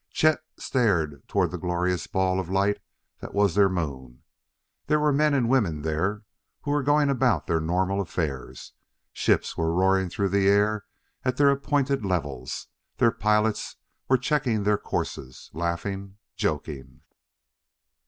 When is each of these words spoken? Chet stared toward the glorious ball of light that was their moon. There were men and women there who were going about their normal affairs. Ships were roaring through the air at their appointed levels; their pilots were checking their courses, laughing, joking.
Chet 0.09 0.41
stared 0.57 1.21
toward 1.27 1.51
the 1.51 1.59
glorious 1.59 2.07
ball 2.07 2.39
of 2.39 2.49
light 2.49 2.79
that 3.19 3.35
was 3.35 3.53
their 3.53 3.69
moon. 3.69 4.23
There 4.87 4.99
were 4.99 5.13
men 5.13 5.35
and 5.35 5.47
women 5.47 5.83
there 5.83 6.23
who 6.61 6.71
were 6.71 6.81
going 6.81 7.11
about 7.11 7.45
their 7.45 7.59
normal 7.61 8.01
affairs. 8.01 8.73
Ships 9.13 9.55
were 9.55 9.71
roaring 9.71 10.09
through 10.09 10.29
the 10.29 10.49
air 10.49 10.85
at 11.23 11.37
their 11.37 11.51
appointed 11.51 12.03
levels; 12.03 12.65
their 12.97 13.11
pilots 13.11 13.75
were 14.09 14.17
checking 14.17 14.63
their 14.63 14.79
courses, 14.79 15.51
laughing, 15.53 16.17
joking. 16.35 17.01